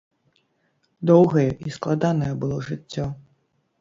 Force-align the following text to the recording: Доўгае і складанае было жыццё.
Доўгае 1.11 1.45
і 1.67 1.75
складанае 1.75 2.33
было 2.45 2.57
жыццё. 2.69 3.05